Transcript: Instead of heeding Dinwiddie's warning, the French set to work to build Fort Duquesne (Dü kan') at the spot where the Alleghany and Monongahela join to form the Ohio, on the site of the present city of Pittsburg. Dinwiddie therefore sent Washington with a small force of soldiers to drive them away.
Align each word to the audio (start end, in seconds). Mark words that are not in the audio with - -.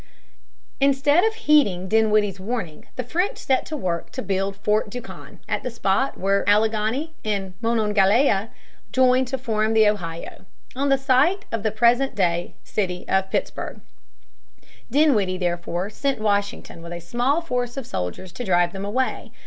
Instead 0.79 1.23
of 1.25 1.35
heeding 1.35 1.87
Dinwiddie's 1.87 2.39
warning, 2.39 2.87
the 2.95 3.03
French 3.03 3.37
set 3.37 3.67
to 3.67 3.77
work 3.77 4.11
to 4.13 4.23
build 4.23 4.55
Fort 4.55 4.89
Duquesne 4.89 5.13
(Dü 5.13 5.25
kan') 5.27 5.39
at 5.47 5.61
the 5.61 5.69
spot 5.69 6.19
where 6.19 6.43
the 6.43 6.49
Alleghany 6.49 7.13
and 7.23 7.53
Monongahela 7.61 8.49
join 8.91 9.25
to 9.25 9.37
form 9.37 9.73
the 9.75 9.87
Ohio, 9.87 10.47
on 10.75 10.89
the 10.89 10.97
site 10.97 11.45
of 11.51 11.61
the 11.61 11.69
present 11.69 12.17
city 12.63 13.05
of 13.07 13.29
Pittsburg. 13.29 13.79
Dinwiddie 14.89 15.37
therefore 15.37 15.91
sent 15.91 16.19
Washington 16.19 16.81
with 16.81 16.93
a 16.93 16.99
small 16.99 17.39
force 17.41 17.77
of 17.77 17.85
soldiers 17.85 18.31
to 18.31 18.43
drive 18.43 18.73
them 18.73 18.83
away. 18.83 19.31